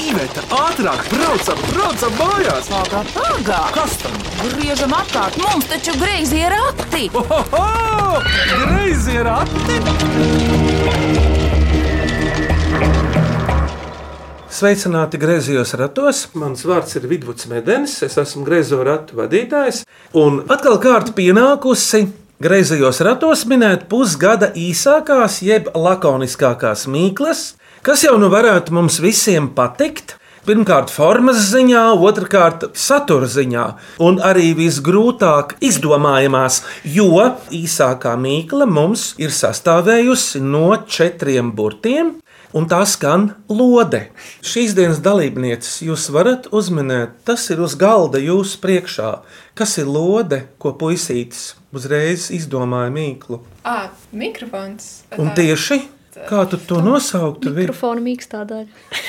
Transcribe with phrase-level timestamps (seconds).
[0.00, 2.68] Iveta, ātrāk, braucam, braucam mājās!
[2.72, 3.58] Pagā, pagā!
[3.74, 4.14] Kas tam?
[4.40, 7.10] Griežam apkārt, mums taču greizi ir rati!
[7.20, 8.22] Ohoho!
[8.62, 9.76] Greizi ir ati!
[14.60, 16.24] Sveicināti griezījos ratos.
[16.36, 19.84] Mans vārds ir Vidvuds Medenis, es esmu griezo ratu vadītājs.
[20.16, 22.06] Un atkal kārta pienākusi
[22.40, 27.50] griezījos ratos minēt pusgada īsākās, jeb lakoniskākās mīklas,
[27.86, 30.16] kas jau nu varētu mums visiem patikt.
[30.40, 33.64] Pirmkārt, formas ziņā, otrkārt, satura ziņā,
[34.00, 42.14] un arī visgrūtāk izdomājamās, jo īsākā mīkla mums ir sastāvējusi no četriem burtiem,
[42.56, 44.06] un tā skan lode.
[44.40, 49.12] Šīs dienas dalībnieces jūs varat uzminēt, tas ir uz galda jūsu priekšā.
[49.52, 53.42] Kas ir lode, ko puisītis uzreiz izdomāja mīklu?
[53.62, 55.02] Ah, mikrofons.
[55.20, 55.82] Un tieši
[56.28, 57.52] kā tu to nosauktu?
[57.56, 59.00] Mikrofona mīkstā daļa.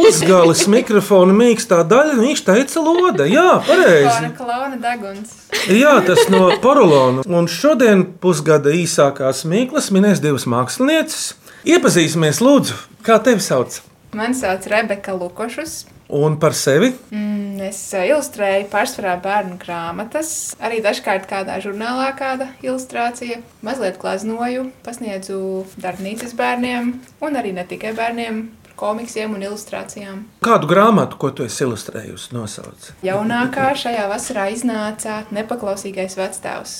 [0.00, 3.26] Uzgalis mikrofona mīkstā daļa, viņš teica lode.
[3.30, 4.30] Jā, pareizi.
[4.38, 5.34] Klauna deguns.
[5.70, 7.26] Jā, tas no porolona.
[7.26, 11.34] Un šodien pusgada īsākās mīklas minēs divas mākslinieces.
[11.66, 13.80] Iepazīsimies, lūdzu, kā tevi sauc?
[14.16, 15.84] Mani sauc Rebeka Lukošus.
[16.08, 16.92] Un par sevi?
[17.10, 20.30] Mm, Es eh, ilustrēju pārsvarā bērnu grāmatas,
[20.62, 23.40] arī dažkārt kādā žurnālā kāda ilustrācija.
[23.66, 25.40] Mazliet glaznoju, pasniedzu
[25.80, 26.92] darbnīcas bērniem
[27.24, 28.46] un arī ne tikai bērniem.
[28.76, 30.18] Komiksiem un ilustrācijām.
[30.44, 32.90] Kādu grāmatu, ko tu esi ilustrējusi, nosauc?
[33.06, 36.74] Jaunākā šajā vasarā iznāca Nepaklausīgais vectēvs.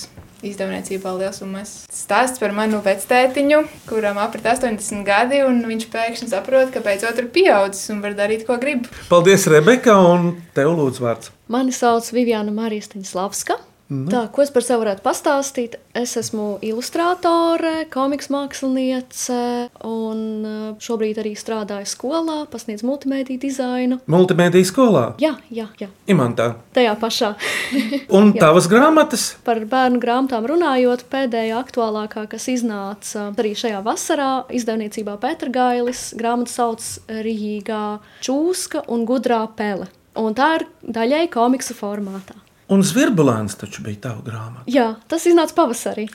[0.44, 6.28] Izdevniecībā liels un mazs stāsts par manu vectētiņu, kuram aprit 80 gadi, un viņš pēkšņi
[6.32, 8.90] saprot, ka beidzot ir pieaudzis un var darīt, ko grib.
[9.08, 11.32] Paldies, Rebeka, un tev lūdzu vārds.
[11.48, 13.56] Mani sauc Viviana Marija Staņslavska.
[13.86, 14.08] Mhm.
[14.10, 15.76] Tā, ko es par sevi varētu pastāstīt?
[15.94, 24.00] Es esmu ilustrātore, komiks māksliniece, un uh, šobrīd arī strādāju skolā, pasniedzu multimediju dizainu.
[24.10, 26.56] Multimediju skolā, Jā, jā, jā, Imantā.
[26.74, 27.30] tajā pašā.
[28.18, 29.36] Un tavas grāmatas?
[29.46, 36.82] Par bērnu grāmatām runājot, pēdējā aktuālākā, kas iznāca arī šajā vasarā, izdevniecībā Pētergailis, grāmata sauc
[37.06, 39.86] Rīgā Čūska un Gudrā Pele.
[40.16, 42.34] Un tā ir daļai komiksa formātā.
[42.69, 44.65] Un Zvirbulēns taču bija tava grāmata.
[44.66, 46.09] Jā, tas iznāca pavasarī.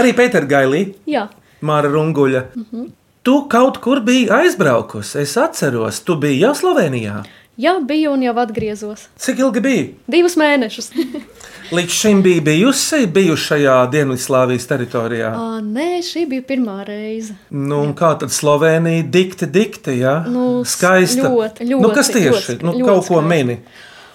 [0.00, 1.26] Arī Pēter Gailī, Jā,
[1.64, 2.44] Māra Runguļa.
[3.24, 7.22] Tu kaut kur biji aizbraukusi, es atceros, tu biji jau Slovenijā.
[7.60, 9.08] jā, biju un jau atgriezos.
[9.20, 9.82] Cik ilgi bija?
[10.08, 10.92] Divus mēnešus.
[11.76, 15.28] Līdz šim bija bijusi, bijusi šajā Dienvidslāvijas teritorijā.
[15.36, 17.36] À, nē, šī bija pirmā reize.
[17.52, 20.16] Nu, un kā tad Slovenija dikti, dikti, jā?
[20.28, 21.28] Nu, Skaista.
[21.28, 22.56] ļoti, nu, kas ļoti, tieši?
[22.56, 23.30] ļoti, nu, ļoti kaut ko skaista.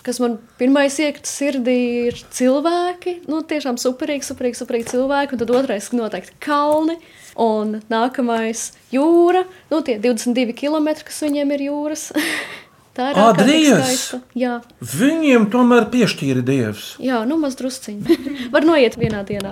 [0.05, 1.77] Kas man pirmais iekšā sirdī
[2.11, 5.33] ir cilvēki, nu, tiešām superīgi, superīgi, superīgi cilvēki.
[5.33, 6.99] Un tad otrais noteikti kalni.
[7.41, 9.41] Un nākamais jūra,
[9.73, 12.11] nu, tie 22 km, kas viņiem ir jūras.
[12.95, 14.21] Tā ir.
[14.39, 16.93] Jā, Viņiem tomēr piešķīra dievs.
[17.03, 18.15] jā, nu maz drusciņi.
[18.53, 19.51] Var noiet vienā dienā.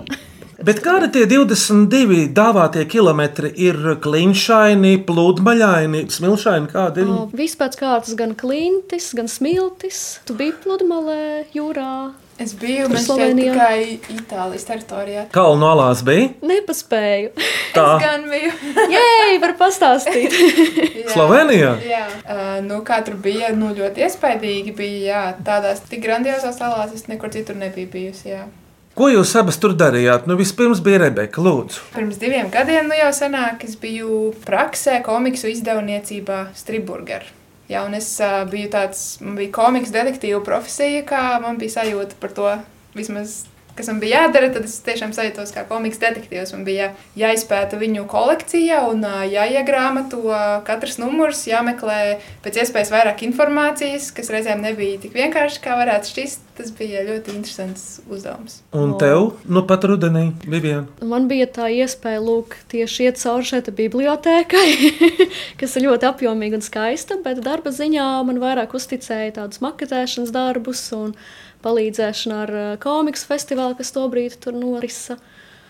[0.64, 6.70] Bet kādi tie 22 dāvātie kilometri ir klinšaini, pludmaļaini, smilšaini?
[6.72, 7.10] Kādi ir?
[7.12, 10.22] O, Viss pēc kārtas, gan klintis, gan smiltis.
[10.24, 12.14] Tu biji pludmalē, jūrā.
[12.40, 13.54] Es biju Slovenijā.
[13.54, 15.26] tikai Itālijas teritorijā.
[15.36, 16.32] Kalnu alās bija?
[16.42, 17.36] Nepaspēju.
[17.76, 17.84] Tā.
[17.84, 18.56] Es gan biju.
[18.96, 20.32] Jē, var pastāstīt.
[21.04, 21.12] Jā.
[21.12, 21.76] Slovenijā?
[21.84, 25.04] Jā, uh, nu, kā tur bija, nu, ļoti iespaidīgi bija.
[25.12, 28.32] Jā, tādās tik grandiozās salās es nekur citur nebiju bijusi.
[28.32, 28.46] Jā.
[28.94, 30.28] Ko jūs abas tur darījāt?
[30.30, 31.88] Nu, vispirms bija Rebeka, lūdzu.
[31.96, 37.24] Pirms diviem gadiem, nu jau senāk, es biju praksē, komiksu izdevniecībā Strasburgā.
[37.72, 42.20] Jā, un es uh, biju tāds, man bija komiks detektīva profesija, kā man bija sajūta
[42.22, 42.52] par to
[42.94, 43.40] vismaz.
[43.74, 46.52] Kas man bija jādara, tad es tiešām sajūtos kā komiks detektīvs.
[46.54, 49.02] Man bija jāizpēta viņu kolekcija un
[49.32, 50.22] jāiegrāmato
[50.68, 52.00] katrs numurs, jāmeklē
[52.46, 56.50] pēc iespējas vairāk informācijas, kas reizēm nebija tik vienkārši, kā varētu šķist.
[56.54, 58.60] Tas bija ļoti interesants uzdevums.
[58.78, 60.84] Un tev, nu pat rudenī, Vivian.
[61.02, 64.68] Man bija tā iespēja lūk, tieši iet cauri šai te bibliotēkai,
[65.60, 70.86] kas ir ļoti apjomīga un skaista, bet darba ziņā man vairāk uzticēja tādus maketēšanas darbus
[70.94, 71.18] un
[71.64, 75.18] palīdzēšanu ar eh, komiksu festivālu, kas tobrīd tur norisa.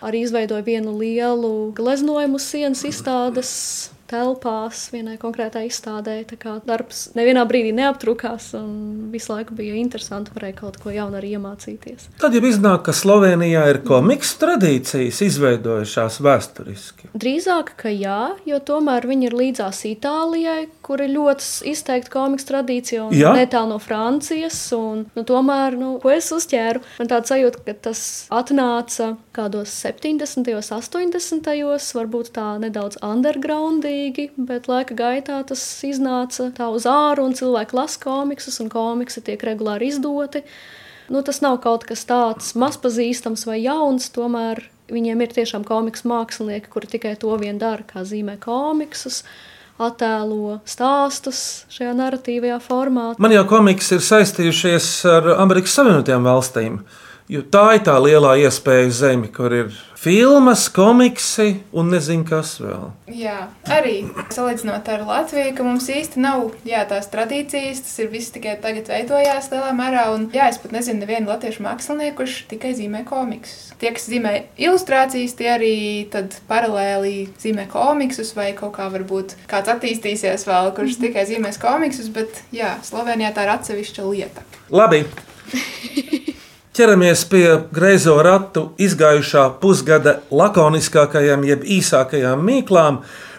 [0.04, 3.52] Arī izveidoja vienu lielu gleznojumu sienas izstādes
[4.10, 6.16] telpās, vienai konkrētai izstādē.
[6.28, 8.74] Tā kā darbs nevienā brīdī neaptrūkās un
[9.12, 12.10] visu laiku bija interesanti, varēja kaut ko jaunu arī iemācīties.
[12.20, 17.10] Tad jau iznāk, ka Slovenijā ir komiksu tradīcijas izveidojušās vēsturiski.
[17.16, 23.06] Drīzāk, ka jā, jo tomēr viņi ir līdzās Itālijai, kur ir ļoti izteikta komiksa tradīcija
[23.06, 23.32] un Jā?
[23.36, 24.58] netālu no Francijas.
[24.76, 28.02] Un, nu, tomēr, nu, ko es uzķēru, man tāds sajūta, ka tas
[28.34, 30.52] atnāca kādos 70.
[30.54, 31.50] un 80.
[31.98, 34.30] varbūt tā nedaudz undergroundīgi.
[34.36, 39.42] bet laika gaitā tas iznāca tā uz āru, un cilvēki lasa komiksus, un komiksi tiek
[39.42, 40.44] regulāri izdoti.
[41.08, 46.70] Nu, tas nav kaut kas tāds mazpazīstams vai jauns, tomēr viņiem ir tiešām komiks mākslinieki,
[46.72, 49.22] kuri tikai to vien dara, kā zīmē komiksus
[49.82, 53.06] attēlo stāstus šajā narratīvajā formā.
[53.18, 56.78] Man jau komiks ir saistījušies ar Amerikas Savienotajām valstīm.
[57.24, 62.90] Jo tā ir tā lielā iespēja zemi, kur ir filmas, komiksi un nezinu, kas vēl.
[63.16, 63.94] Jā, arī
[64.34, 68.90] salīdzinot ar Latviju, ka mums īsti nav jā, tās tradīcijas, tas ir viss tikai tagad
[68.92, 70.02] veidojās lielā mērā.
[70.12, 73.72] Un, jā, es pat nezinu, nevienu latviešu mākslinieku, kurš tikai zīmē komiksus.
[73.80, 75.74] Tie, kas zīmē ilustrācijas, tie arī
[76.50, 82.44] paralēli zīmē komiksus, vai kaut kā varbūt kāds attīstīsies vēl, kurš tikai zīmēs komiksus, bet
[82.52, 84.44] jā, Slovenijā tā ir atsevišķa lieta.
[84.68, 85.06] Labi.
[86.74, 92.96] Ķeramies pie greizo ratu izgājušā pusgada lakoniskākajām, jeb īsākajām mīklām.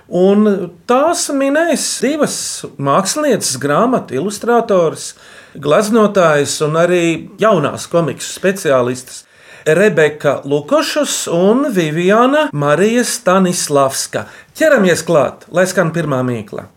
[0.08, 0.46] Un
[0.88, 2.38] tās minēs divas
[2.80, 5.10] mākslinieces, grāmatu ilustrātoras,
[5.52, 7.02] gleznotājas un arī
[7.42, 9.26] jaunās komiksu speciālistas.
[9.68, 14.30] Rebeka Lukošus un Viviana Marija Stanislavska.
[14.56, 16.70] Ķeramies klāt, lai skan pirmā mīkla.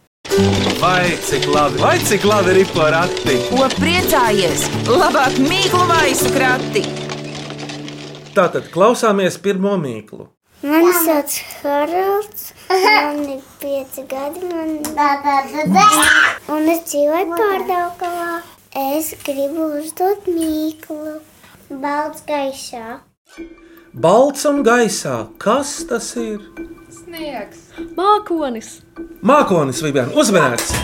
[0.81, 3.37] Vai cik labi, vai cik labi ir porakti?
[3.49, 4.67] Ko priecājies?
[4.89, 6.83] Labāk mīklu maisu krati!
[8.37, 10.29] Tātad klausāmies pirmo mīklu.
[10.63, 14.73] Mani sauc Haralds, man ir pieci gadi, man...
[16.55, 18.41] un es dzīvoju pārdaukavā.
[18.79, 21.19] Es gribu uzdot mīklu,
[21.83, 23.01] balts gaisā.
[23.95, 25.21] Balts un gaisā.
[25.43, 26.43] Kas tas ir?
[27.09, 27.61] Sniegs!
[27.97, 28.67] Mākonis!
[29.25, 30.75] Mākonis Vivian, uzmanīts!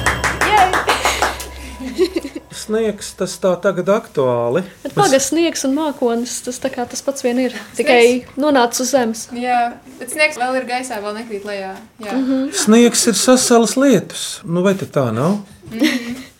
[2.65, 4.63] Sniegs tas tā tagad aktuāli.
[4.87, 7.57] Bet pagaidi, sniegs un mākonis tas, tā kā tas pats vien ir.
[7.77, 9.27] Tikai nonācis uz zemes.
[9.37, 11.75] Jā, bet sniegs vēl ir gaisā, vēl nekrīt lejā.
[12.01, 12.15] Jā.
[12.15, 12.49] Mm -hmm.
[12.63, 14.41] Sniegs ir sasalas lietus.
[14.45, 15.43] Nu, vai tā nav?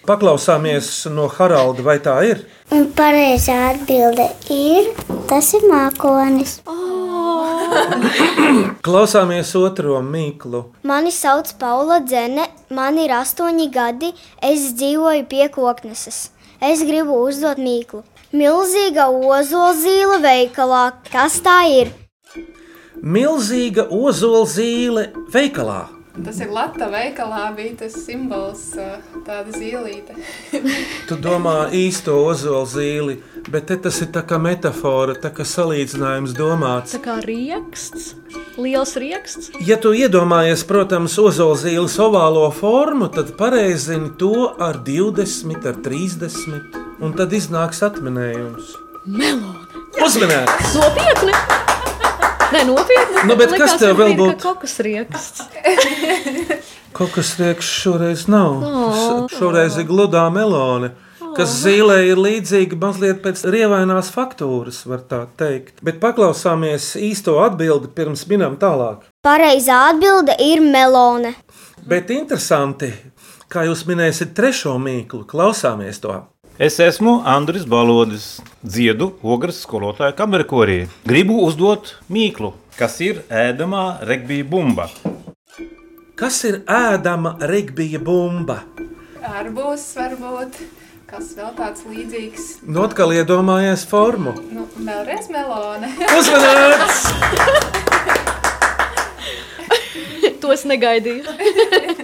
[0.09, 2.47] Paklausāmies no Haralda, vai tā ir?
[2.73, 4.93] Un pareizā atbilde ir,
[5.29, 6.63] tas ir mākonis.
[8.87, 10.65] Klausāmies otro mīklu.
[10.83, 14.13] Mani sauc Paula Dzene, man ir astoņi gadi,
[14.43, 16.31] es dzīvoju pie kokneses.
[16.61, 18.05] Es gribu uzdot mīklu.
[18.35, 21.93] Milzīga ozolzīle veikalā, kas tā ir?
[23.05, 25.94] Milzīga ozola zīle veikalā.
[26.15, 28.63] Tas ir Latvijas veikalā, bija tas simbols,
[29.27, 30.15] tāda zīlīte.
[31.09, 33.17] Tu domā īsto ozola zīli,
[33.51, 36.95] bet te tas ir tā kā metāfora, tā kā salīdzinājums domāts.
[36.95, 38.15] Tā kā rieksts,
[38.55, 39.51] liels rieksts.
[39.67, 46.81] Ja tu iedomājies, protams, ozola zīles ovālo formu, tad pareizini to ar 20, ar 30,
[47.03, 48.77] un tad iznāks atminējums.
[49.05, 49.67] Melona!
[50.05, 50.79] Uzmanīgs!
[50.79, 51.64] Nopietni!
[52.55, 53.25] Nē, nopietni.
[53.29, 54.55] Nu, bet Likās kas tev vēl būtu?
[54.63, 55.43] kas rieksts.
[56.95, 58.61] Kas riekš šoreiz nav.
[58.63, 58.85] O.
[58.95, 60.93] S- Šoreiz ir gludā melone.
[61.35, 65.81] Kas zīlē ir līdzīga mazliet pēc rievainās faktūras, var tā teikt.
[65.83, 69.03] Bet paklausāmies īsto atbildi pirms minam tālāk.
[69.27, 71.35] Pareizā atbilde ir melone.
[71.83, 72.93] Bet interesanti,
[73.51, 76.21] kā jūs minēsiet trešo mīklu, klausāmies to.
[76.57, 80.85] Es esmu Andris Balodis, dziedu ogres skolotāja kamerkorī.
[81.03, 84.87] Gribu uzdot mīklu, kas ir ēdamā regbija bumba.
[86.15, 88.61] Kas ir ēdama regbija bumba?
[89.19, 90.61] Arbūs varbūt,
[91.11, 92.47] kas vēl tāds līdzīgs.
[92.71, 94.37] Nu, atkal iedomājies formu.
[94.55, 95.91] Nu, vēlreiz melone.
[96.21, 97.03] Uzmanīts!
[100.39, 102.04] To es negaidīju.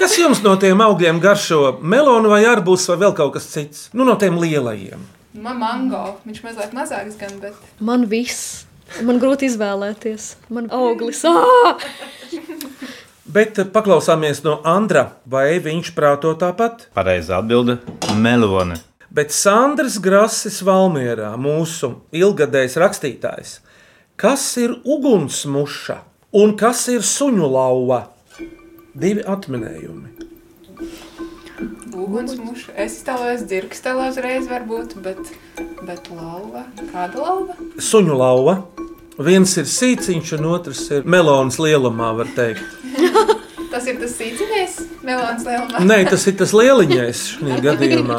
[0.00, 1.74] Kas jums no tiem augļiem garšo?
[1.84, 3.80] Melonu vai arbūs vai vēl kaut kas cits?
[3.92, 5.00] Nu, no tiem lielajiem.
[5.44, 8.62] Man mango, viņš mazliet mazāks gan, bet Man viss.
[9.04, 10.30] Man grūti izvēlēties.
[10.56, 11.20] Man auglis.
[13.28, 16.86] Bet eh, paklausāmies no Andra, vai viņš prāto tāpat?
[16.96, 17.76] Pareizā atbilde-
[18.24, 18.78] melone.
[19.12, 23.52] Bet Sandrs Grasis Valmierā, mūsu ilgadējs rakstītājs,
[24.16, 25.98] kas ir ugunsmuša
[26.40, 28.00] un kas ir suņu lauva?
[28.94, 30.08] Divi atminējumi.
[31.94, 32.72] ugunsmuša.
[32.80, 35.20] Es iztēlojos dzirkstelu uzreiz varbūt, bet,
[35.86, 36.64] bet lauva.
[36.90, 37.56] Kāda lauva?
[37.78, 38.56] Suņu lauva.
[39.20, 42.64] Viens ir sīciņš, un otrs ir melonas lielumā, var teikt.
[43.70, 45.84] Tas ir tas sīciņais, melons lielumā.
[45.86, 48.18] Nē, tas ir tas lieliņais šajā gadījumā.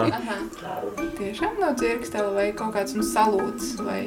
[1.18, 4.06] Tiešām nav dzirkstela vai kaut kāds nu, salūts vai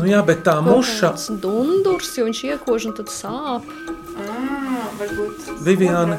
[0.00, 3.66] Nu, jā, bet tā muša, Tas dundurs, jo viņš iekož un tad sāp.
[5.00, 5.50] Ah, varbūt.
[5.64, 6.18] Viviana.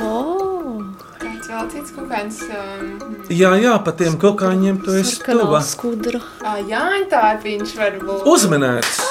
[0.00, 0.82] Oh,
[1.22, 2.38] Kāds vēl cits kāds.
[2.48, 5.60] Um, jā, jā, pa tiem kokāņiem tu esi tuva.
[5.62, 6.20] skudra.
[6.42, 8.24] ah, Jāņtārpiņš varbūt.
[8.26, 9.02] Uzmanēts!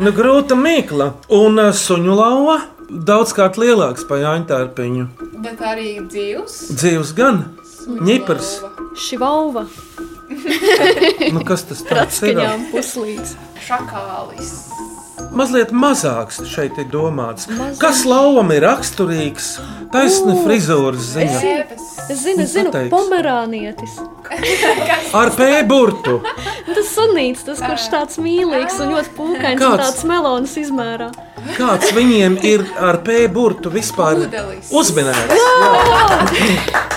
[0.00, 1.10] Nu, grūta mīkla.
[1.36, 2.60] Un uh, suņu lauva
[2.90, 5.08] daudzkārt lielāks par Jāņa tārpiņu.
[5.44, 6.54] Bet arī dzīvs.
[6.78, 7.42] Dzīves gan.
[8.00, 8.54] Ņipars.
[8.96, 9.66] Šivauva,
[11.34, 12.36] Nu, kas tas tāds ir?
[12.36, 13.32] ratskaņām puslīdz.
[13.66, 14.52] Šakālis.
[15.36, 17.46] Mazliet mazāks šeit ir domāts.
[17.50, 17.78] Mazāk.
[17.82, 19.50] Kas lauvam ir raksturīgs?
[19.92, 21.40] Taisni frizūras ziņā.
[22.10, 22.90] Es zinu, es zinu, Pateiks.
[22.94, 23.96] pomerānietis.
[25.14, 26.16] Ar pēburtu.
[26.70, 29.84] Tas sunīts, tas, kurš tāds mīlīgs un ļoti pūkains un Kāds?
[29.84, 31.10] tāds melonas izmērā.
[31.56, 34.70] Kāds viņiem ir ar pēburtu vispār Pudelis.
[34.70, 35.34] uzminēts?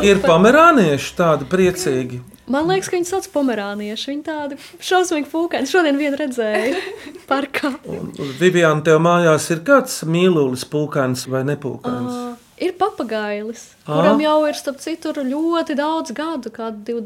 [0.00, 2.20] Ir pomerānieši tādi priecīgi.
[2.50, 4.08] Man liekas, ka viņi sauc pomerānieši.
[4.10, 5.68] Viņi tādi šausmīgi pūkaini.
[5.70, 6.80] Šodien vienu redzēju
[7.30, 7.70] parkā.
[7.86, 12.10] Un Vivian, tev mājās ir kāds mīlulis, pūkains vai nepūkains?
[12.10, 13.92] Uh, ir papagailis, Ā.
[13.94, 16.96] kuram jau ir starp citu ļoti daudz gadu, kādi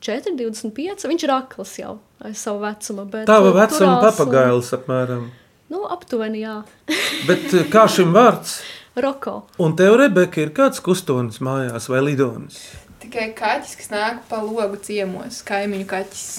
[0.00, 1.06] 24, 25.
[1.12, 3.04] Viņš ir akls jau aiz savu vecumu.
[3.12, 5.28] bet, Tava uh, vecuma turās un- papagailis apmēram.
[5.68, 6.60] Nu, aptuveni, jā.
[7.28, 8.60] Bet eh, kā šim vārds?
[8.96, 9.40] Roko.
[9.60, 12.60] Un tev, Rebeka, ir kāds kustonis mājās vai lidonis?
[13.06, 16.30] Tikai kaķis, kas nāk pa logu ciemos, kaimiņu kaķis.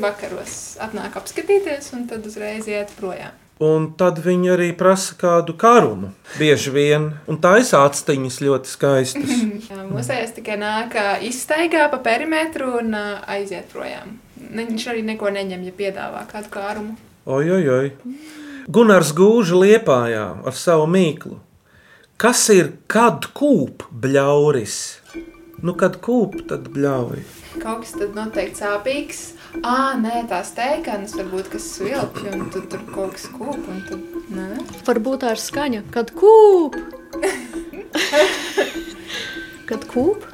[0.00, 3.36] Vakaros atnāk apskatīties, un tad uzreiz iet projām.
[3.60, 6.14] Un tad viņi arī prasa kādu karumu.
[6.40, 9.36] Bieži vien, un tā ir acis ļoti skaistas.
[9.92, 14.16] Mūsējais tikai nāk, izstaigā pa perimetru un aiziet projām.
[14.40, 16.96] Viņš arī neko neņem, ja piedāvā kādu kārumu.
[17.28, 17.92] Oi, oi.
[18.72, 21.42] Gunārs gūža liepājā ar savu mīklu.
[22.16, 24.76] Kas ir kad kūp bļauris?
[25.64, 27.22] Nu, kad kūp, tad bļauj.
[27.62, 29.20] Kaut kas tad noteikti sāpīgs.
[29.64, 34.02] Ah, nē, tās teikanas varbūt kas vilki, un tad tur kaut kas kūp, un tad,
[34.36, 34.48] nē.
[34.84, 36.76] Varbūt tā ir skaņa, kad kūp.
[39.70, 40.28] kad kūp?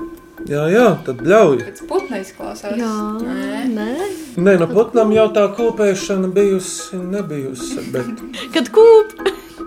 [0.50, 1.60] Jā, jā, tad bļauj.
[1.68, 2.74] Pēc putna izklausās.
[2.74, 2.90] Jā,
[3.22, 3.60] Nē.
[3.70, 4.08] nē.
[4.42, 7.84] Nē, no putnām jau tā kūpēšana bijusi, nebijusi.
[7.94, 8.24] Bet...
[8.56, 9.14] Kad kūp.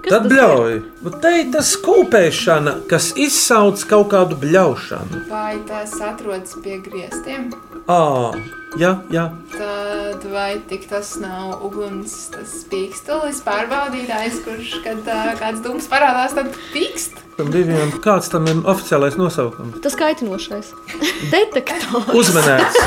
[0.03, 0.75] Kas Tad bļauj.
[1.05, 5.23] Bet te ir tas kūpēšana, kas izsauc kaut kādu bļaušanu.
[5.29, 7.49] Vai tas atrodas pie griestiem?
[7.91, 8.33] Ā,
[8.81, 9.25] jā, jā.
[9.29, 14.99] Ah, Tad vai tik tas nav uguns, tas pīkstulis, pārbaudītājs, kurš, kad
[15.39, 17.21] kāds dūms parādās, tad pīkst?
[17.35, 19.81] Tam diviem, kāds tam ir oficiālais nosaukums?
[19.85, 20.71] Tas kaitinošais.
[21.33, 22.13] Detektors.
[22.15, 22.79] Uzmanēts.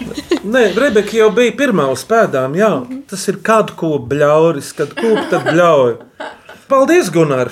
[0.44, 2.52] Nē, Rebeka jau bija pirmā uz pēdām.
[2.58, 2.68] Jā,
[3.08, 5.94] tas ir kad ko bļauris, kad kūp, tad bļauj.
[6.68, 7.48] Paldies, Gunār!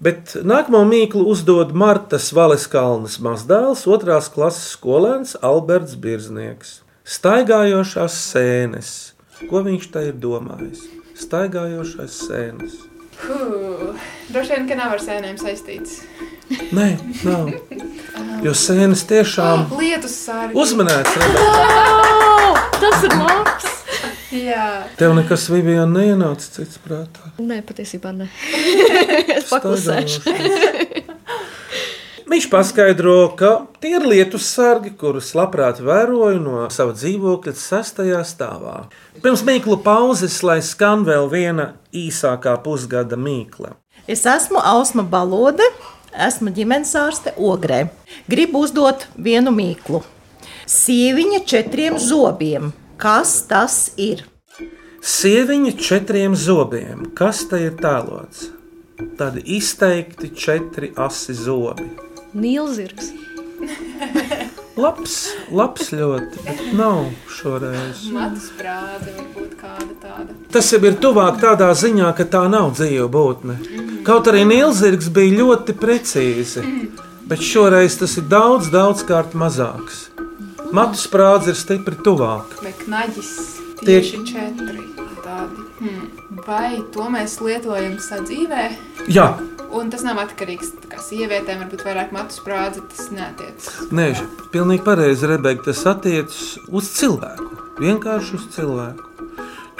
[0.00, 6.78] Bet nākamo mīklu uzdod Martas Valeskalnas mazdēls, otrās klases skolēns Alberts Birznieks.
[7.02, 8.92] Staigājošās sēnes.
[9.50, 10.86] Ko viņš te ir domājis?
[11.18, 12.78] Staigājošās sēnes.
[13.26, 13.98] Huh.
[14.30, 16.04] Droši vien, ka nav ar sēnēm saistīts.
[16.74, 16.88] Nē,
[17.26, 17.50] nav.
[18.44, 20.56] Jo sēnes tiešām Lietus sārgi.
[20.58, 21.16] uzmanēts.
[21.20, 21.44] Rebeka.
[21.44, 23.68] Oh, tas ir labs.
[24.30, 24.66] Jā.
[24.98, 27.32] Tev nekas Vivijā neienāca cits prātā.
[27.42, 28.28] Nē, patiesībā nē.
[29.38, 30.22] es paklusēšu.
[32.30, 33.48] Viņš paskaidro, ka
[33.82, 38.84] tie ir lietus sargi, kurus labprāt vēroju no sava dzīvokļa sastajā stāvā.
[39.18, 43.74] Pirms mīklu pauzes, lai skan vēl viena īsākā pusgada mīkla.
[44.06, 45.66] Es esmu Ausma Balode,
[46.14, 47.86] esmu ģimenes ārste Ogrē.
[48.30, 50.02] Gribu uzdot vienu mīklu.
[50.70, 52.72] Sieviņa četriem zobiem.
[53.00, 54.26] Kas tas ir?
[55.00, 57.08] Sieviņa četriem zobiem.
[57.16, 58.50] Kas te ir tēlots?
[59.16, 61.88] Tādi izteikti četri asi zobi.
[62.36, 63.14] Nīlzirgs.
[64.80, 65.14] Labs,
[65.52, 68.06] labs ļoti, bet nav šoreiz.
[68.14, 70.36] Matus prāde varbūt kāda tāda.
[70.54, 73.58] Tas jau ir tuvāk tādā ziņā, ka tā nav dzīva būtne.
[74.06, 76.62] Kaut arī Nīlzirgs bija ļoti precīzi,
[77.28, 80.06] bet šoreiz tas ir daudz, daudz kārt mazāks.
[80.72, 82.56] Matu sprādze ir stipri tuvāk.
[82.84, 83.30] Knaģis
[83.80, 84.84] Tie- tieši četri
[85.24, 85.64] tādi.
[85.80, 86.10] Hmm.
[86.46, 88.68] Vai to mēs lietojam sadzīvē?
[89.08, 89.34] Jā,
[89.70, 93.68] Un tas nav atkarīgs no sievietēm, varbūt vairāk matu sprādzi, tas neatiecas.
[93.94, 94.08] nē,
[94.50, 95.62] pilnīgi pareizi, Rebeka.
[95.68, 97.46] Tas attiecas uz cilvēku.
[97.78, 99.04] Vienkārši uz cilvēku.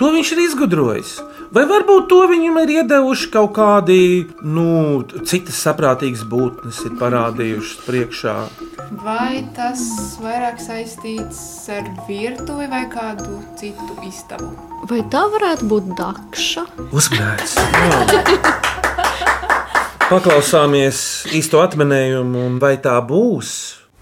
[0.00, 1.08] To viņš ir izgudrojis.
[1.52, 3.96] Vai varbūt to viņam ir iedevuši kaut kādi
[4.40, 8.36] nu, citas saprātīgas būtnes, ir parādījušas priekšā.
[9.02, 9.82] Vai tas
[10.22, 11.42] vairāk saistīts
[11.76, 14.48] ar virtuvi vai kādu citu istabu?
[14.88, 16.64] Vai tā varētu būt dakša?
[16.96, 17.58] Uzmanīgs!
[20.08, 21.04] Paklausāmies
[21.36, 23.52] īsto atminējumu, un vai tā būs?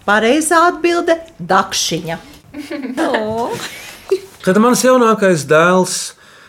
[0.07, 1.19] Pareizā atbilde-
[1.57, 2.23] dakšiņa.
[4.45, 5.97] Kad mans jaunākais dēls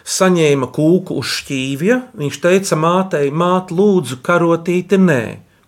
[0.10, 5.24] saņēma kūku uz šķīvja, viņš teica mātei, māte, lūdzu, karotīti nē,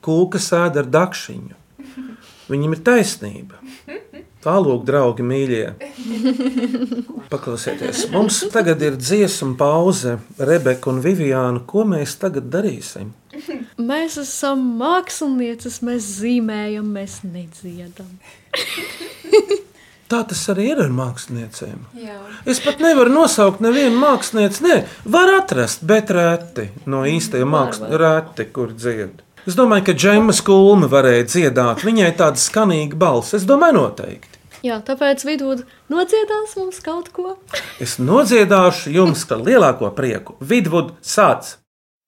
[0.05, 1.57] kūka sēž ar dakšiņu.
[2.51, 3.59] Viņam ir taisnība.
[4.41, 5.65] Tālāk, draugi, mīļie.
[7.29, 10.17] Paklausieties, mums tagad ir dziesmu pauze.
[10.41, 13.13] Rebeka un Viviāna, ko mēs tagad darīsim?
[13.77, 18.09] Mēs esam mākslinieces, mēs zīmējam, mēs nedziedam.
[20.11, 21.85] Tā tas arī ir ar māksliniecēm.
[21.95, 22.17] Jā.
[22.49, 24.63] Es pat nevaru nosaukt nevienu mākslinieci.
[24.65, 24.79] Nē,
[25.13, 29.21] var atrast, bet reti no īstajiem māksliniekiem, kur dzied.
[29.47, 31.85] Es domāju, ka Džeima Kulma varēja dziedāt.
[31.87, 33.37] Viņai tāda skanīga balss.
[33.37, 34.41] Es domāju, noteikti.
[34.67, 35.55] Jā, tāpēc vidū
[35.89, 37.37] nodziedās mums kaut ko.
[37.81, 40.35] Es nodziedāšu jums par lielāko prieku.
[40.43, 41.55] Vidvuds sāc!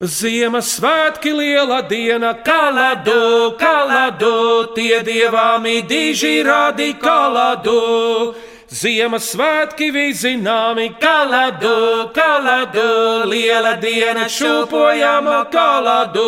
[0.03, 8.35] Ziemassvētki liela diena, kaladu, kaladu, tie dievāmi diži radi kaladu.
[8.67, 16.27] Ziemassvētki vizināmi, kaladu, kaladu, liela diena šūpojama kaladu.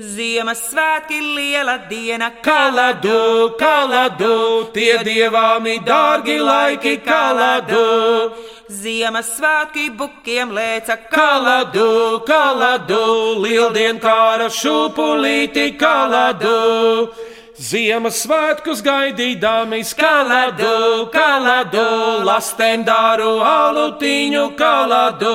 [0.00, 8.49] Ziemassvētki liela diena, Kaladu, kaladu, tie dievāmi dārgi laiki, kaladu.
[8.70, 13.00] Ziemassvētki bukiem lēca Kaladu, kaladu,
[13.42, 17.10] lieldienkāra šūpulīti, kaladu.
[17.58, 21.84] Ziemassvētkus gaidīdami kaladu, kaladu,
[22.22, 25.34] lastendāru alutiņu kaladu.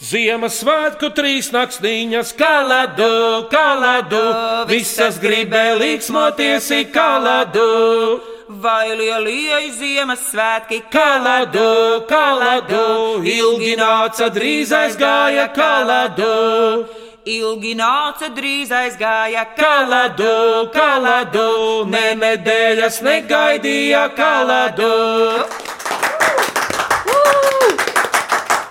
[0.00, 3.12] Ziemassvētku trīs naktsniņas, kaladu,
[3.52, 4.24] kaladu,
[4.72, 8.29] visas gribēja līksmoties, kaladu.
[8.58, 16.86] Vai lielie Ziemassvētki Kaladu, kaladu, ilgi nāca, drīz aizgāja kaladu.
[17.30, 24.94] Ilgi nāca, drīz aizgāja Kaladu, kaladu, ne nedēļas negaidīja kaladu.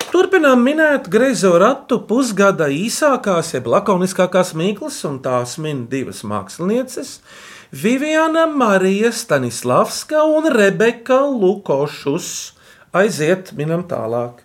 [0.10, 7.20] Turpinām minēt greizo ratu pusgada īsākās, jeb lakoniskākās mīklas, un tās min divas mākslinieces-
[7.72, 12.54] Viviana Marija Stanislavska un Rebeka Lukošus.
[12.92, 14.40] Aiziet, minam tālāk.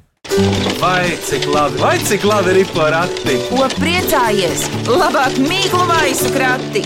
[0.76, 3.38] Vai cik labi, vai cik labi ir porati?
[3.48, 4.66] Ko priecājies?
[4.84, 6.82] Labāk mīklu maisu krati!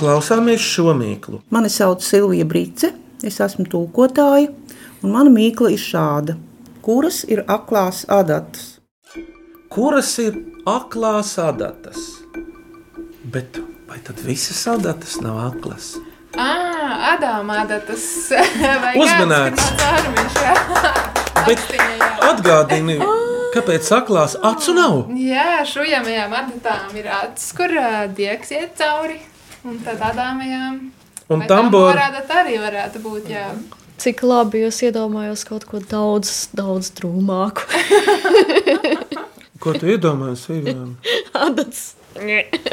[0.00, 1.38] Klausāmies šo mīklu.
[1.54, 2.90] Mani sauc Silvija Brīce,
[3.22, 4.50] es esmu tūkotāja,
[5.04, 6.34] un mana mīkla ir šāda.
[6.82, 8.80] Kuras ir aklās adatas?
[9.70, 12.02] Kuras ir aklās adatas?
[13.30, 13.62] Bet
[13.94, 15.96] vai tad visas adatas nav aklas?
[16.36, 18.02] Ah, Adāma adatas.
[18.82, 19.68] Vai Uzmanēts.
[20.42, 20.54] jā.
[21.46, 21.62] Bet
[22.24, 22.96] atgādini,
[23.54, 24.96] kāpēc aklās acu nav?
[25.14, 27.76] Jā, šujamajām adatām ir acis, kur
[28.16, 29.20] diegs iet cauri.
[29.62, 30.80] Un tad adāmajām.
[31.30, 33.46] Un tambora adata arī varētu būt, jā.
[34.02, 37.62] Cik labi jūs iedomājos kaut ko daudz, daudz drūmāku.
[39.62, 40.96] Ko tu iedomājies, Vivian?
[41.46, 41.92] Adats.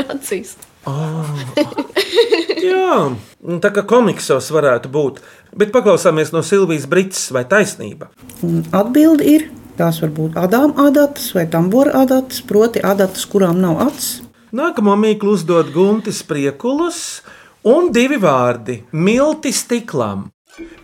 [0.10, 0.58] Acīs.
[2.72, 2.98] Jā,
[3.42, 5.22] un tā kā komiksos varētu būt.
[5.58, 8.10] Bet paklausāmies no Silvijas Brīsīs, vai taisnība?
[8.46, 13.82] Un Atbilde ir, tās var būt adām adatas vai tambora adatas, proti adatas, kurām nav
[13.88, 14.22] acis.
[14.52, 17.22] Nākamo mīklu uzdod Guntis Priekulus
[17.64, 20.30] un divi vārdi- milti stiklām.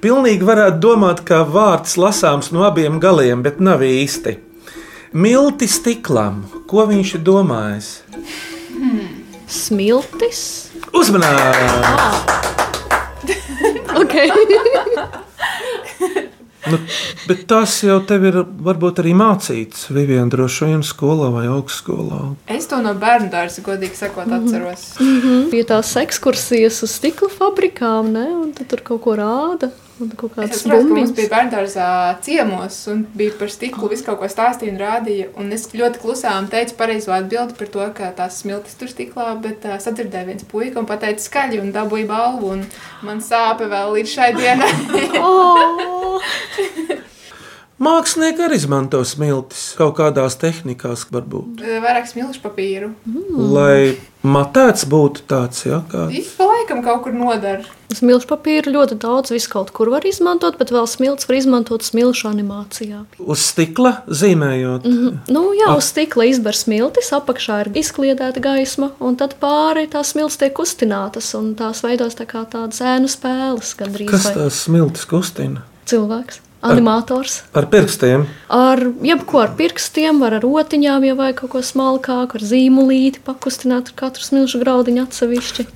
[0.01, 4.37] Pilnīgi varētu domāt, ka vārds lasāms no abiem galiem, bet nav īsti.
[5.13, 8.01] Milti stiklām, ko viņš ir domājis?
[9.47, 10.71] Smiltis.
[10.93, 12.35] Uzmanīgi!
[13.97, 14.29] Okay.
[16.71, 16.77] Nu,
[17.27, 22.19] bet tas jau tev ir varbūt arī mācīts Vivian droši vien skolā vai augstskolā.
[22.51, 24.85] Es to no bērnu dārza, godīgi sakot, atceros.
[25.51, 28.27] Bija tās ekskursijas uz stikla fabrikām, ne?
[28.35, 29.71] un tad tur kaut ko rāda.
[29.97, 31.87] Un kaut saprotu, ka mums bija bērngārzā
[32.25, 35.29] ciemos, un bija par stiklu visu kaut ko stāstīja un rādīja.
[35.41, 39.65] Un es ļoti klusām teicu pareizo atbildi par to, ka tās smiltis tur stiklā, bet
[39.65, 42.53] uh, sadzirdēja viens puika un pateica skaļi un dabūja balvu.
[42.57, 42.67] Un
[43.07, 44.73] man sāpe vēl līdz šai dienai.
[45.17, 46.21] Oh!
[47.77, 51.59] Mākslinieki arī izmanto smiltis kaut kādās tehnikās, varbūt.
[51.61, 52.87] Vairāk smilšu papīru.
[53.37, 57.61] Lai matēts būtu tāds, ja, kā Ik pa laikam kaut kur nodara.
[57.93, 62.27] Smilšu papīra ļoti daudz, visu kaut kur var izmantot, bet vēl smilts var izmantot smilšu
[62.31, 63.03] animācijā.
[63.19, 64.83] uz stikla zīmējot.
[64.83, 65.13] Mm -hmm.
[65.27, 70.37] Nu, jā, uz stikla izber smiltis, apakšā ir izkliedēta gaisma, un tad pāri tās smilts
[70.37, 75.05] tiek kustinātas, un tās veidos tā kā tādas ēnu spēles, gandrīz Kas vai tās smiltis
[75.05, 75.61] kustina?
[75.85, 76.39] cilvēks.
[76.61, 78.25] Animators Ar pirkstiem.
[78.49, 83.91] ar jebko ar pirkstiem, var ar rotiņām, ja vajag kaut ko smalkāku, ar zīmolīti pakustināt
[83.93, 85.67] ar katru smilšu graudiņu atsevišķi.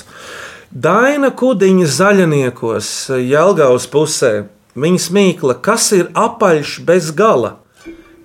[0.71, 2.89] Daina kudiņa zaļniekos,
[3.21, 4.47] Jelgavas pusē.
[4.75, 7.60] Viņas mīkla, kas ir apaļš bez gala.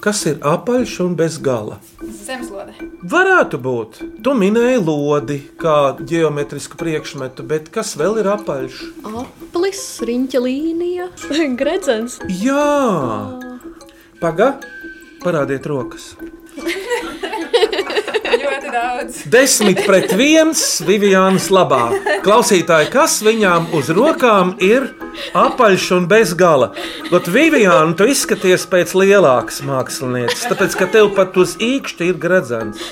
[0.05, 1.79] Kas ir apaļš un bez gala.
[2.03, 2.75] Zemeslode.
[3.07, 4.01] Varētu būt.
[4.23, 8.81] Tu minēji lodi kā geometrisku priekšmetu, bet kas vēl ir apaļš?
[9.25, 11.11] Aplis, riņķa līnija,
[11.61, 12.21] gredzens.
[12.43, 12.71] Jā,
[14.23, 14.57] paga,
[15.25, 16.15] parādiet rokas.
[18.37, 19.19] Ļoti daudz.
[19.33, 21.89] Desmit pret viens Vivianas labā.
[22.25, 24.91] Klausītāji, kas viņām uz rokām ir
[25.37, 26.73] apaļš un bez gala?
[27.11, 32.83] Got Viviana, tu izskaties pēc lielākas mākslinieces, tāpēc ka tev pat uz īkšķi ir gredzens.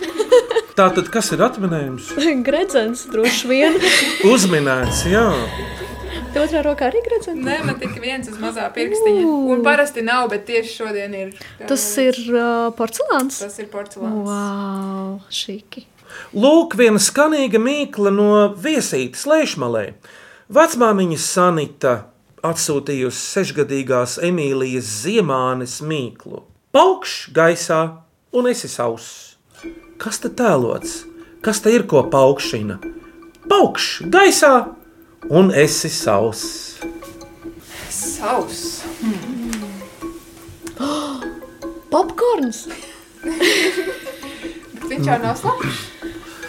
[0.75, 2.15] Tātad, kas ir atminējums?
[2.47, 3.77] gredzens droši vien.
[4.27, 5.29] Uzminēts, jā.
[6.35, 7.45] Tev otrā rokā arī gredzens.
[7.47, 9.21] Nē, man tikai viens uz mazā pirkstiņa.
[9.55, 11.31] Un parasti nav, bet tieši šodien ir.
[11.71, 13.39] Tas ir uh, porcelāns.
[13.45, 14.27] Tas ir porcelāns.
[14.27, 15.85] Wow, šiki.
[16.35, 19.85] Lūk, viena skanīga mīkla no viesītes lēšmalē.
[20.59, 21.95] Vecmāmiņa Sanita
[22.45, 26.43] atsūtījusi sešgadīgās Emīlijas Ziemānes mīklu.
[26.75, 27.83] Paukšs gaisā
[28.35, 29.37] un esi sauss.
[30.03, 31.05] Kas te tēlots?
[31.47, 32.81] Kas te ir ko paukšina?
[33.47, 34.57] Paukšs gaisā
[35.31, 36.75] un esi sauss.
[37.91, 38.83] Savs.
[41.91, 42.67] Popkorns.
[43.25, 45.83] Bet viņš jau nav slapjš.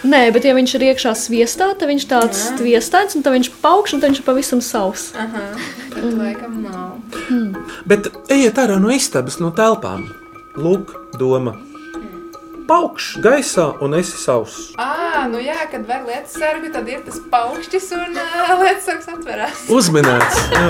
[0.06, 3.96] Nē, bet ja viņš ir iekšā sviestā, tad viņš tāds sviestāts, un tad viņš paukš,
[3.96, 5.08] un tad viņš ir pavisam savs.
[5.16, 6.98] Tad laikam nav.
[7.88, 10.06] Bet ejiet ārā no istabas, no telpām.
[10.56, 11.56] Lūk, doma.
[12.66, 14.70] Paukšs gaisā un esi sauss.
[14.78, 14.95] Ā,
[15.32, 19.64] nu jā, kad var lietas sargu, tad ir tas paukšķis un uh, lietas sargs atverās.
[19.72, 20.36] Uzminēts.
[20.52, 20.66] jā.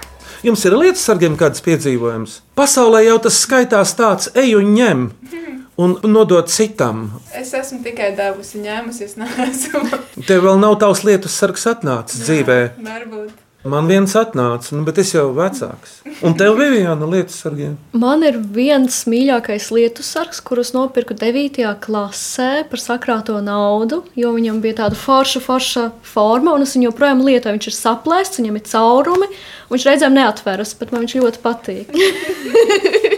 [0.46, 2.38] Jums ir lietas sargiem kāds piedzīvojums.
[2.56, 5.02] Pasaulē jau tas skaitās tāds, ej un ņem
[5.84, 7.04] un nodot citam.
[7.36, 9.84] Es esmu tikai devusi ņēmusi, es neesmu.
[10.28, 12.58] Tev vēl nav tavs lietu sargs atnācis dzīvē.
[12.86, 13.36] Varbūt.
[13.60, 15.98] Man viens atnāca, nu, bet es jau vecāks.
[16.24, 17.74] Un tev bija viena lietu sargiem.
[17.92, 21.60] Man ir viens mīļākais lietu sargs, kurus nopirku 9.
[21.84, 27.20] klasē par sakrāto naudu, jo viņam bija tāda forša, forša forma, un es viņu joprojām
[27.26, 27.58] lietoju.
[27.58, 31.92] Viņš ir saplēsts, viņam ir caurumi, un viņš reizēm neatveras, bet man viņš ļoti patīk.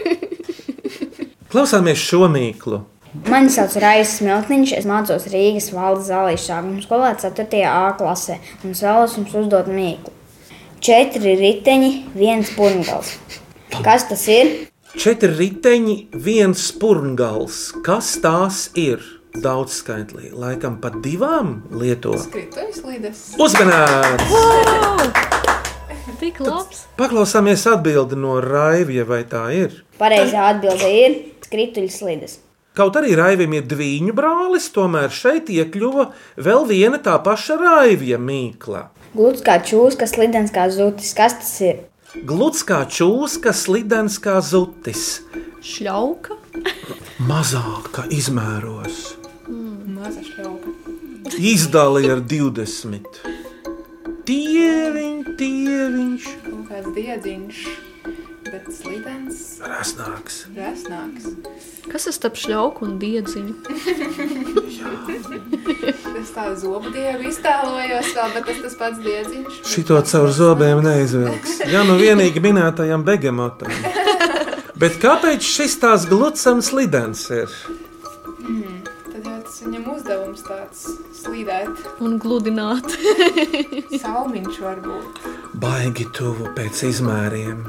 [1.55, 2.81] Klausāmies šo mīklu.
[3.29, 7.63] Mani sauc Raisa Smiltniņš, es mācos Rīgas valdes zālīšu sākuma skolā 4.
[7.69, 10.12] A klasē, un es vēlos jums uzdot mīklu.
[10.83, 13.13] Četri riteņi, viens purngals.
[13.87, 14.49] Kas tas ir?
[14.99, 15.93] Četri riteņi,
[16.25, 17.59] viens spurngals.
[17.87, 18.99] Kas tās ir?
[19.45, 22.17] Daudz skaitlī, laikam pat divām lieto.
[22.33, 23.21] Krituļs līdes.
[23.39, 24.27] Uzmanīts!
[26.19, 26.81] Tik labs!
[26.99, 29.77] Paklausāmies atbildi no Raivija, vai tā ir?
[30.03, 31.15] Pareizā atbilde ir
[31.47, 32.41] skrituļs slides.
[32.75, 36.09] Kaut arī Raivim ir diviņu brālis, tomēr šeit iekļuva
[36.43, 38.89] vēl viena tā paša Raivija mīkla.
[39.15, 41.13] Gluds kā čūska, slidens kā zutis.
[41.17, 41.83] Kas tas ir?
[42.29, 45.21] Gluds kā čūska, slidens kā zutis,
[45.63, 46.37] Šļauka.
[47.29, 49.15] mazāka izmēros.
[49.93, 50.73] Maza šļauka.
[51.39, 53.07] Izdali ar 20.
[54.27, 57.63] Tieviņš, tieviņš, Kaut kāds diedziņš.
[58.53, 59.39] Bet slidens.
[59.65, 60.43] rasnāks.
[60.57, 61.25] Resnāks.
[61.89, 63.55] Kas ir starp šļauku un diedziņu?
[66.23, 69.61] Es tādu zobu dievu iztēlojos vēl, bet tas tas pats diedziņš.
[69.67, 71.59] Šito caur zobiem neizvilks.
[71.73, 73.73] Jā, nu vienīgi minētajam begemotam.
[74.79, 77.53] Bet kāpēc šis tās gludsams lidens ir?
[79.13, 80.87] Tad jau tas viņam uzdevums tāds
[81.23, 81.85] slīdēt.
[82.03, 82.95] Un gludināt.
[84.03, 85.23] Salmiņš varbūt.
[85.63, 87.63] Baigi tuvu pēc izmēriem.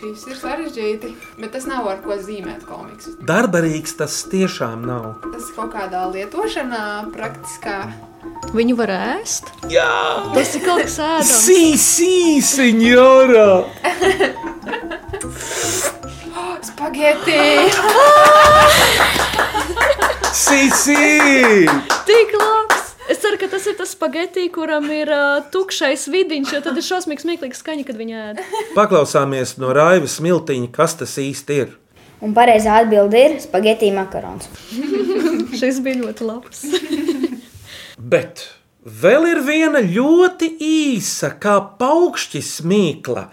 [0.00, 1.08] Šīs ir sarežģīti.
[1.40, 3.10] Bet tas nav ar ko zīmēt komiks.
[3.28, 5.10] Darbarīgs tas tiešām nav.
[5.26, 7.74] Tas kaut kādā lietošanā praktiskā.
[8.56, 9.50] Viņu var ēst.
[9.72, 9.90] Jā,
[10.32, 11.34] Tas ir kaut kas ēdams.
[11.44, 13.64] sī, sī, senjora!
[16.70, 17.40] Spageti!
[20.40, 21.04] Sī, sī!
[22.08, 22.69] Tik labs!
[23.10, 26.86] Es ceru, ka tas ir tas spagetti, kuram ir uh, tukšais vidiņš, jo tad ir
[26.86, 28.42] šausmīgs, smieklīgs skaņa, kad viņi ēd.
[28.76, 31.74] Paklausāmies no Raivas smiltiņa, kas tas īsti ir.
[32.22, 34.46] Un pareizā atbilde ir spagetī makarons.
[35.60, 36.64] Šis bija ļoti labs.
[38.12, 38.44] Bet
[38.84, 43.28] vēl ir viena ļoti īsa, kā paukšķis mīkla.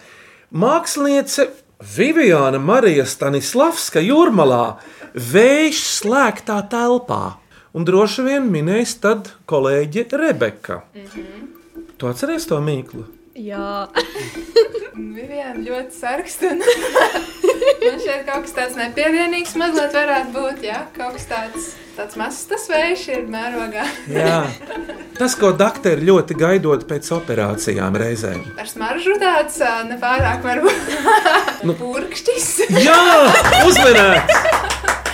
[0.58, 1.50] Māksliniece
[1.98, 4.78] Viviana Marija Stanislavska jūrmalā
[5.14, 7.38] vējš slēgtā telpā.
[7.74, 10.82] Un droši vien minēs tad kolēģe Rebeka.
[10.96, 11.48] Mm -hmm.
[11.98, 13.04] Tu atceries to mīklu?
[13.38, 13.88] Jā,
[15.16, 16.62] Vivian ļoti sarkst un
[17.88, 22.48] Man šeit kaut kas tāds nepiedienīgs mazliet varētu būt, jā, kaut kas tāds, tāds mazs
[22.50, 23.86] tas vējš ir mērogā.
[24.12, 24.42] Jā.
[25.20, 28.44] Tas, ko doktori ļoti gaidot pēc operācijām reizēm.
[28.60, 29.58] Ar smaržu tāds
[29.90, 30.94] nepārāk varbūt.
[31.66, 31.74] Nu.
[31.80, 32.52] Purkšķis.
[32.86, 33.02] Jā,
[33.66, 35.06] uzmanīgs!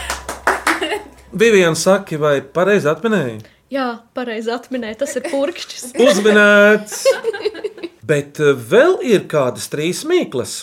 [1.34, 3.40] Vivian saki, vai pareizi atminēji?
[3.74, 5.88] Jā, pareizi atminēja, tas ir purkšķis.
[6.06, 7.00] Uzmanīts!
[8.06, 10.60] Bet eh, vēl ir kādas trīs mīklas.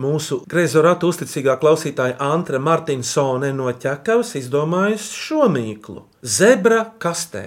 [0.00, 6.04] Mūsu greizo ratu uzticīgā klausītāja Antra Martinsone no ķekavas izdomājusi šo mīklu.
[6.20, 7.46] Zebra kastē.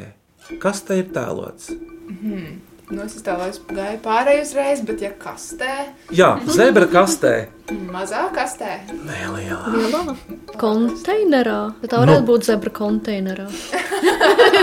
[0.60, 1.70] Kas te ir tēlots?
[2.10, 2.63] Hmm.
[2.92, 7.48] Nu, es iztēlojos, gāju pārēju uzreiz, bet ja kastē, Jā, zebra kastē.
[7.94, 8.74] mazā kastē.
[9.08, 10.16] Lielā
[10.60, 11.74] konteinerā.
[11.82, 12.06] Bet tā Nu.
[12.06, 13.48] varētu būt zebra konteinerā.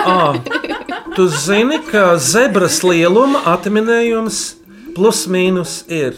[0.04, 0.36] À,
[1.16, 4.54] tu zini, ka zebras lieluma atminējums
[4.94, 6.14] plus mīnus ir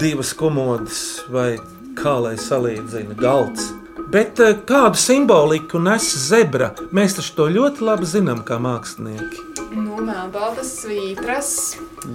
[0.00, 1.58] divas komodas vai
[1.94, 3.72] kā lai salīdzina galds.
[4.12, 6.74] Bet eh, kādu simboliku nes zebra?
[6.92, 9.46] Mēs taču to ļoti labi zinām, kā mākslinieki.
[9.72, 11.52] Nu, melnbaltas svītras.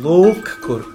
[0.04, 0.86] Lūk, kur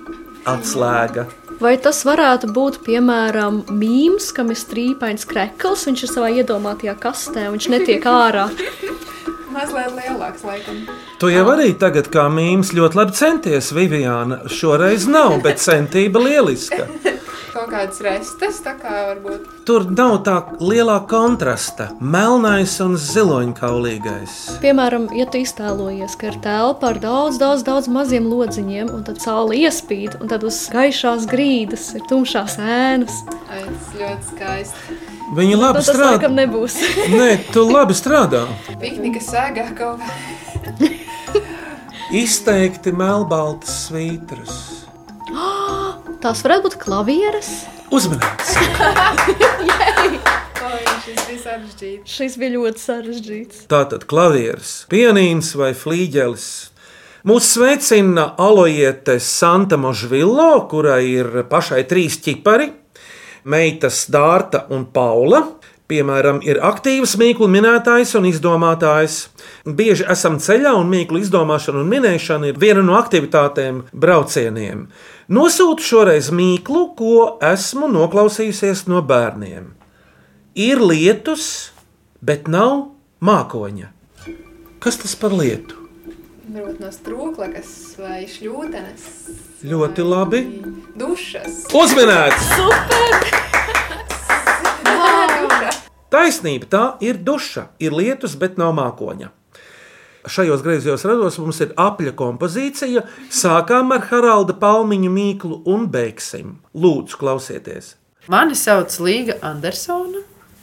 [0.46, 1.26] atslēga.
[1.62, 7.48] Vai tas varētu būt, piemēram, mīmīms, kam ir strīpains krekls, viņš ir savā iedomātajā kastē,
[7.48, 8.46] un viņš netiek ārā.
[9.52, 10.84] Mazliet lielāks, laikam.
[11.20, 14.42] Tu jau arī tagad, kā mīmīms, ļoti labi centies, Viviana.
[14.48, 16.88] Šoreiz nav, bet centība lieliska.
[17.52, 19.44] Kaut kādas restes, tā kā varbūt.
[19.68, 24.38] Tur nav tā lielā kontrasta- melnais un ziloņkaulīgais.
[24.64, 29.20] Piemēram, ja tu iztēlojies, ka ir telpa ar daudz, daudz, daudz maziem lodziņiem, un tad
[29.20, 33.20] saule iespīd, un tad uz gaišās grīdas ir tumšās ēnas.
[33.52, 35.02] Ai, tas ļoti skaisti.
[35.32, 36.10] Viņi labi Nu, tas strādā.
[36.16, 36.74] laikam nebūs.
[37.18, 38.42] Nē, tu labi strādā.
[38.80, 40.90] Piknika sēgā kaut kā.
[42.12, 44.58] Izteikti melnbaltas svītras.
[46.22, 47.48] Tās varētu būt klavieres.
[47.92, 48.52] Uzmanīgs!
[52.08, 53.64] Šis bija ļoti sarežģīts.
[53.70, 56.44] Tātad klavieris, pianīns vai flīģelis.
[57.28, 62.70] Mūsu sveicina Alojiete Santa Možvilo, kurai ir pašai trīs ķipari-
[63.44, 65.42] meitas Dārta un Paula.
[65.90, 69.26] Piemēram, ir aktīvs mīklu minētājs un izdomātājs.
[69.66, 74.87] Bieži esam ceļā, un mīklu izdomāšana un minēšana ir viena no aktivitātēm braucieniem.
[75.33, 79.68] Nosūtu šoreiz mīklu, ko esmu noklausījusies no bērniem.
[80.57, 81.72] Ir lietus,
[82.24, 83.92] bet nav mākoņa.
[84.83, 85.81] Kas tas par lietu?
[86.52, 89.04] Varbūt no strūklakas vai šļūtenes.
[89.64, 90.40] Ļoti labi.
[91.00, 91.62] Dušas.
[91.72, 92.50] Uzminēts!
[92.58, 93.14] Super!
[96.12, 99.30] Taisnība, tā ir duša, ir lietus, bet nav mākoņa.
[100.28, 103.00] Šajos griezos rados mums ir apļa kompozīcija.
[103.32, 106.58] Sākām ar Haralda Palmiņu mīklu un beigsim.
[106.76, 107.94] Lūdzu, klausieties!
[108.28, 110.20] Mani sauc Līga Andersona.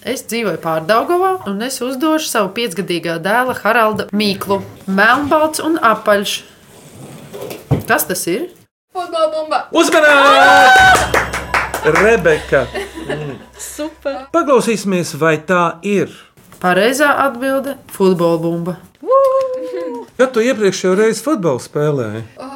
[0.08, 4.62] Es dzīvoju Pārdagovā, un es uzdošu savu piecgadīgā dēla Haralda mīklu.
[4.88, 6.38] Melnbalts un apaļš.
[7.90, 8.46] Kas tas ir?
[8.96, 9.60] Futbola bumba!
[9.76, 11.20] Uzmanīgi!
[12.00, 12.64] Rebeka!
[13.10, 13.36] Mm.
[13.76, 14.22] Super!
[14.32, 16.16] Paklausīsimies, vai tā ir.
[16.64, 18.78] Pareizā atbilde- futbola bumba.
[20.20, 22.49] Kad tu iepriekšējo reizi futbolu spēlēji, Oi,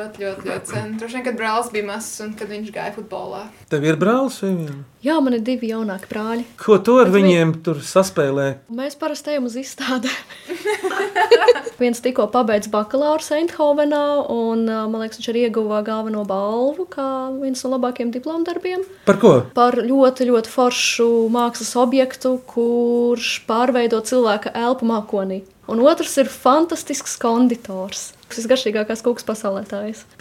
[0.00, 0.96] ļoti, ļoti, ļoti sen.
[1.00, 3.44] Droši vien, kad brālis bija mazs un kad viņš gāja futbolā.
[3.70, 4.78] tev ir brālis vai viena?
[5.04, 6.44] Jā, man ir divi jaunāki brāļi.
[6.60, 8.48] Ko tu ar Bet vi- viņiem tur saspēlē?
[8.72, 10.10] Mēs parasti ejam uz izstādi.
[11.80, 17.06] Viens tikko pabeidza bakalaura Eindhovenā, un man liekas, viņš arī ieguva galveno balvu kā
[17.40, 18.84] viens no labākajiem diplomdarbiem.
[19.08, 19.32] Par ko?
[19.56, 25.40] Par ļoti, ļoti foršu mākslas objektu, kurš pārveido cilvēka elpu mākonī.
[25.70, 28.10] Un otrs ir fantastisks konditors.
[28.30, 29.64] Tas ir garšīgākais kūks pasaulē.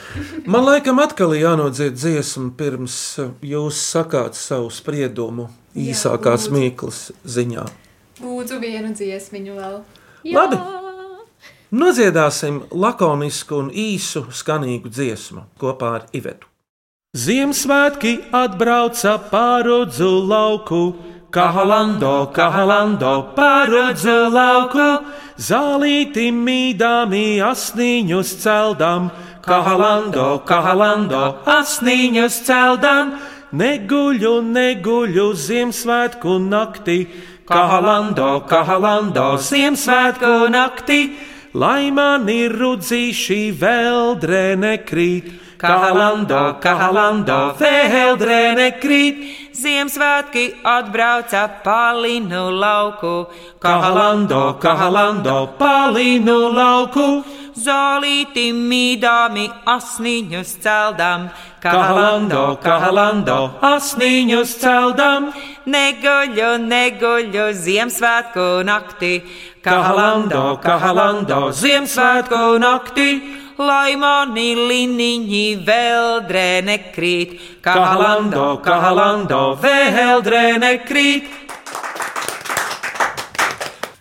[0.52, 2.95] Man laikam atkal ir jānodzied dziesma, pirms
[3.45, 6.56] jūs sakāt savu spriedumu īsākās lūdzu.
[6.58, 7.02] mīklas
[7.38, 7.65] ziņā.
[8.19, 9.80] Lūdzu, vienu dziesmiņu vēl.
[10.34, 10.60] Labi.
[11.69, 16.50] Nodziedāsim lakonisku un īsu skanīgu dziesmu kopā ar Ivetu.
[17.13, 20.82] Ziemassvētki atbrauca pārudzu lauku,
[21.30, 24.88] Kahalando, kahalando, pārudzu lauku,
[25.39, 33.15] zālīti mīdāmi asniņus celdam, Kahalando, kahalando, asniņus celdam,
[33.56, 36.99] neguļu, neguļu Ziemassvētku naktī,
[37.49, 40.99] Kahalando, kahalando, Ziemassvētku naktī,
[41.58, 45.32] lai man ir rudzīši veldrē nekrīt.
[45.60, 49.17] Kahalando, kahalando, vēldrēne krīt.
[49.60, 53.28] Ziemassvētki atbrauca palinu lauku.
[53.60, 57.08] Kahalando, kahalando, palinu lauku.
[57.60, 61.28] Zolīti mīdāmi asniņus celdam.
[61.60, 65.28] Kahalando, kahalando, asniņus celdam.
[65.67, 69.12] Neguļu, neguļu Ziemassvētku naktī.
[69.60, 73.10] Kahalando, kahalando, Ziemassvētku naktī.
[73.60, 77.34] Lai mani liniņi vēldrē nekrīt.
[77.65, 81.28] Kahalando, kahalando, vēldrēne krīt.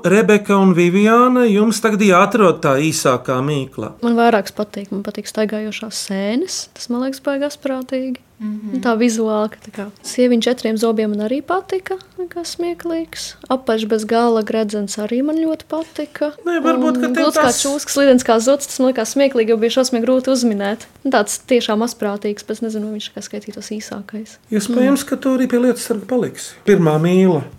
[0.05, 3.97] Rebeka un Viviana, jums tagad jāatrod tā īsākā mīkla.
[4.05, 6.59] Man vairāk patīk, man patīk staigājošās sēnes.
[6.77, 8.23] Tas man liekas, baigās prātīgi.
[8.39, 8.81] Mm -hmm.
[8.83, 11.97] Tā vizuāli, ka tā kā sieviņa četriem zobiem man arī patika.
[12.31, 13.35] Kā smieklīgs.
[13.51, 16.31] Apaļš bez gala gredzens arī man ļoti patika.
[16.47, 17.37] Nē, varbūt, ka tev tas...
[17.37, 20.87] kā tas- čūskas, slidens kā zots, tas man liekas smieklīgi, jo bija šausmīgi grūti uzminēt.
[21.11, 24.39] Tāds tiešām mazprātīgs, bet es nezinu, vai viņš kā skaitītos īsākais.
[24.51, 26.55] Iespējams, ka tu arī pie lietas sarga paliksi.
[26.65, 27.43] Pirmā mīla.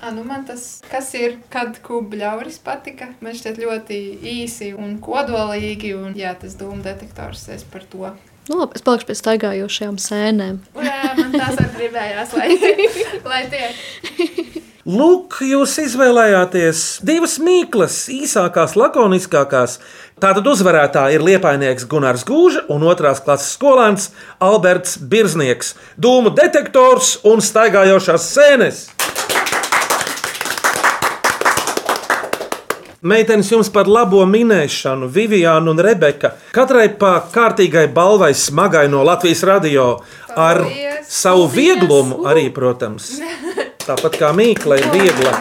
[0.00, 3.98] A, nu man tas, kas ir, kad kubļauris patika, man šķiet ļoti
[4.30, 8.14] īsi un kodolīgi, un jā, tas dūmu detektors es par to.
[8.48, 10.62] Nu, labi, es palikšu pie staigājošajām sēnēm.
[10.72, 12.48] Urā, man tās arī gribējās, lai,
[13.30, 14.56] lai tiek.
[14.88, 19.76] Lūk, jūs izvēlējāties divas mīklas, īsākās, lakoniskākās.
[20.20, 24.08] Tātad uzvarētāji ir liepainieks Gunārs Gūža un otrās klases skolēns
[24.40, 28.82] Alberts Birznieks, dūmu detektors un staigājošās sēnes.
[33.00, 36.34] Meitenes jums par labo minēšanu, Viviana un Rebeka.
[36.52, 39.86] Katrai pa kārtīgai balvai smagai no Latvijas radio
[40.36, 41.08] ar Paldies!
[41.08, 43.14] savu vieglumu arī, protams.
[43.86, 45.32] Tāpat kā mīkla ir viegla.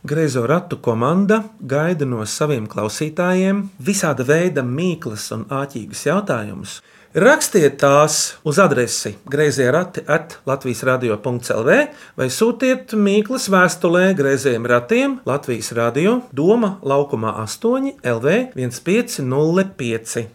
[0.00, 6.78] Greizo ratu komanda gaida no saviem klausītājiem visāda veida mīklas un āķīgas jautājumus.
[7.16, 11.76] Rakstiet tās uz adresi grazējā rati at Latvijas radio.clv
[12.20, 20.26] vai sūtiet mīklas vēstulē grazējiem ratiem Latvijas radio Doma laukumā 8 LV 1505.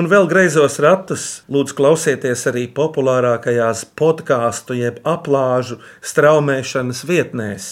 [0.00, 7.70] Un vēl greizos ratus lūdzu klausieties arī populārākajās podkāstu jeb aplāžu straumēšanas vietnēs.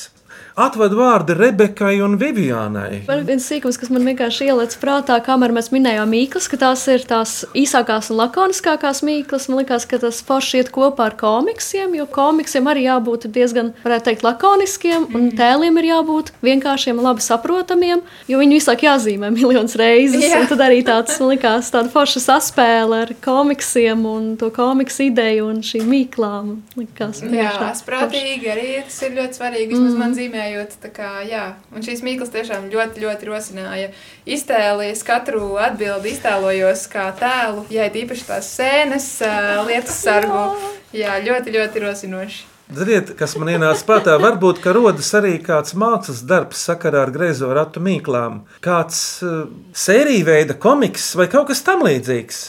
[0.59, 3.05] Atved vārdi Rebekai un Vivianai.
[3.07, 7.05] Vēl viens sīkums, kas man vienkārši ielicis prātā, kamēr mēs minējām mīklas, ka tās ir
[7.07, 9.47] tās īsākās un lakoniskākās mīklas.
[9.47, 14.09] Man liekas, ka tas forši iet kopā ar komiksiem, jo komiksiem arī jābūt diezgan, varētu
[14.09, 19.79] teikt, lakoniskiem, un tēliem ir jābūt vienkāršiem, labi saprotamiem, jo viņi visu laiku jāzīmē miljonus
[19.79, 20.27] reizes.
[20.27, 20.43] Jā.
[20.43, 25.47] Un tad arī tāds, man liekas, tāda forša saspēle ar komiksiem un to komiksu ideju
[25.53, 26.51] un šīm mīklām.
[26.79, 29.71] Likās, Jā, asprātīgi arī tas ir ļoti svarīgi.
[29.71, 30.03] Vismaz mm.
[30.03, 30.48] man zīmējot,
[30.83, 31.45] tā kā, jā.
[31.75, 33.89] Un šīs mīklas tiešām ļoti, ļoti rosināja.
[34.29, 39.09] Iztēlies katru atbildi, iztēlojos kā tēlu, ja ir īpaši tās sēnes,
[39.69, 40.45] lietas sargu.
[40.97, 42.47] Jā, ļoti, ļoti rosinoši.
[42.69, 47.81] Ziniet, kas man ienāca prātā, varbūt rodas arī kāds mākslas darbs sakarā ar greizo ratu
[47.81, 52.43] mīklām, kāds uh, sērija veida komiks vai kaut kas tamlīdzīgs.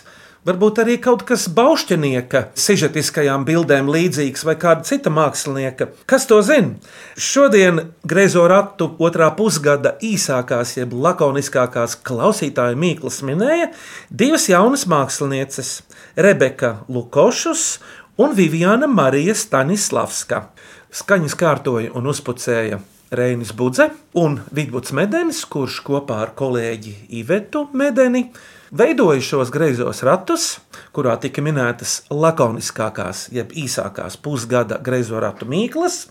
[0.48, 5.90] Varbūt arī kaut kas baušķinieka sižetiskajām bildēm līdzīgs vai kāda cita mākslinieka.
[6.08, 6.78] Kas to zina?
[7.20, 13.74] Šodien greizo ratu otrā pusgada īsākās, jeb lakoniskākās klausītāju mīklas minēja
[14.10, 15.82] divas jaunas mākslinieces-
[16.26, 17.80] Rebeka Lukošus
[18.16, 20.46] un Viviana Marija Stanislavska.
[20.90, 22.80] Skaņas kārtoja un uzpucēja
[23.12, 28.30] Reinis Budze un Vidvuds Medenis, kurš kopā ar kolēģi Ivetu Medeni
[28.72, 30.50] veidoja šos greizos ratus,
[30.96, 36.06] kurā tika minētas lakoniskākās, jeb īsākās pusgada greizo ratu mīklas.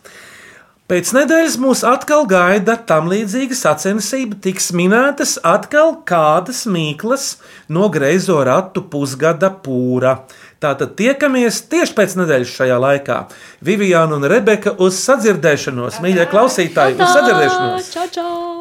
[0.88, 7.35] Pēc nedēļas mūs atkal gaida tam līdzīga sacensība, tiks minētas atkal kādas mīklas
[7.68, 10.23] no greizo ratu pusgada pūra.
[10.64, 13.18] Tātad tiekamies tieši pēc nedēļas šajā laikā.
[13.68, 17.92] Viviana un Rebeka uz sadzirdēšanos, mīļie klausītāji, uz sadzirdēšanos!
[17.92, 18.58] Čau, čau!